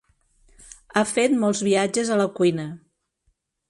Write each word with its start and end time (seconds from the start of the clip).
Ha 0.95 1.03
fet 1.11 1.37
molts 1.45 1.63
viatges 1.69 2.13
a 2.13 2.21
la 2.25 2.29
cuina. 2.43 2.71